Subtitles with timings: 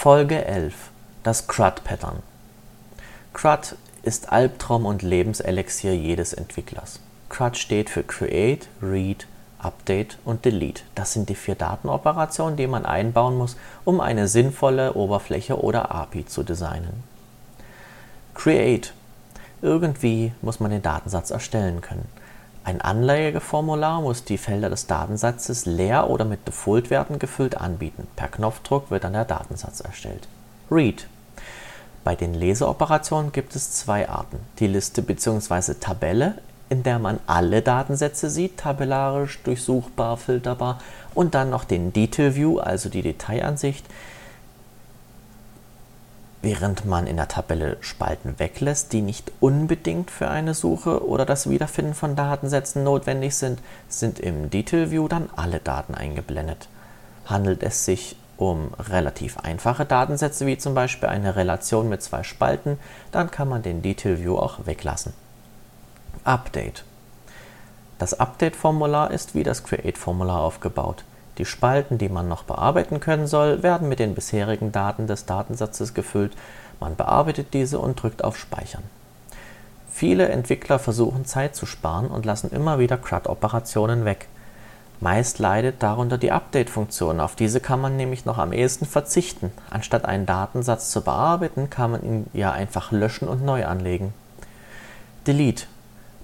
[0.00, 0.92] Folge 11
[1.24, 2.22] Das CRUD-Pattern
[3.32, 7.00] CRUD ist Albtraum und Lebenselixier jedes Entwicklers.
[7.28, 9.26] CRUD steht für Create, Read,
[9.58, 10.82] Update und Delete.
[10.94, 16.24] Das sind die vier Datenoperationen, die man einbauen muss, um eine sinnvolle Oberfläche oder API
[16.26, 17.02] zu designen.
[18.34, 18.94] Create.
[19.62, 22.06] Irgendwie muss man den Datensatz erstellen können.
[22.68, 28.06] Ein Anleigeformular muss die Felder des Datensatzes leer oder mit Defaultwerten gefüllt anbieten.
[28.14, 30.28] Per Knopfdruck wird dann der Datensatz erstellt.
[30.70, 31.06] Read.
[32.04, 34.38] Bei den Leseoperationen gibt es zwei Arten.
[34.58, 35.76] Die Liste bzw.
[35.80, 36.34] Tabelle,
[36.68, 40.78] in der man alle Datensätze sieht, tabellarisch, durchsuchbar, filterbar,
[41.14, 43.86] und dann noch den Detail View, also die Detailansicht,
[46.42, 51.50] während man in der Tabelle Spalten weglässt, die nicht unbedingt für eine Suche oder das
[51.50, 56.68] Wiederfinden von Datensätzen notwendig sind, sind im Detail View dann alle Daten eingeblendet.
[57.26, 62.78] Handelt es sich um relativ einfache Datensätze, wie zum Beispiel eine Relation mit zwei Spalten,
[63.10, 65.12] dann kann man den Detail View auch weglassen.
[66.22, 66.84] Update.
[67.98, 71.02] Das Update-Formular ist wie das Create-Formular aufgebaut.
[71.38, 75.94] Die Spalten, die man noch bearbeiten können soll, werden mit den bisherigen Daten des Datensatzes
[75.94, 76.36] gefüllt.
[76.80, 78.82] Man bearbeitet diese und drückt auf Speichern.
[79.90, 84.28] Viele Entwickler versuchen Zeit zu sparen und lassen immer wieder CRUD-Operationen weg.
[85.00, 87.20] Meist leidet darunter die Update-Funktion.
[87.20, 89.52] Auf diese kann man nämlich noch am ehesten verzichten.
[89.70, 94.12] Anstatt einen Datensatz zu bearbeiten, kann man ihn ja einfach löschen und neu anlegen.
[95.28, 95.66] Delete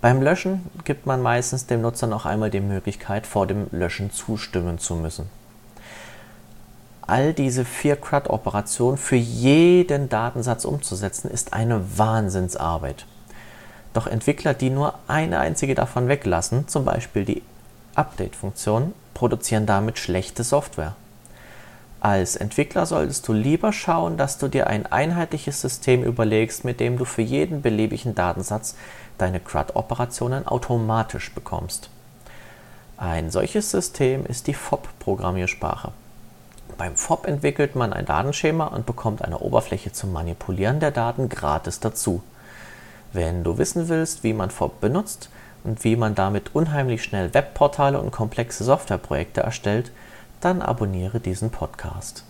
[0.00, 4.78] beim Löschen gibt man meistens dem Nutzer noch einmal die Möglichkeit, vor dem Löschen zustimmen
[4.78, 5.28] zu müssen.
[7.02, 13.06] All diese vier CRUD-Operationen für jeden Datensatz umzusetzen, ist eine Wahnsinnsarbeit.
[13.94, 17.42] Doch Entwickler, die nur eine einzige davon weglassen, zum Beispiel die
[17.94, 20.94] Update-Funktion, produzieren damit schlechte Software.
[22.00, 26.96] Als Entwickler solltest du lieber schauen, dass du dir ein einheitliches System überlegst, mit dem
[26.96, 28.76] du für jeden beliebigen Datensatz
[29.18, 31.90] deine CRUD-Operationen automatisch bekommst.
[32.96, 35.92] Ein solches System ist die FOB-Programmiersprache.
[36.76, 41.80] Beim FOB entwickelt man ein Datenschema und bekommt eine Oberfläche zum Manipulieren der Daten gratis
[41.80, 42.22] dazu.
[43.12, 45.30] Wenn du wissen willst, wie man FOB benutzt
[45.64, 49.90] und wie man damit unheimlich schnell Webportale und komplexe Softwareprojekte erstellt,
[50.40, 52.24] dann abonniere diesen Podcast.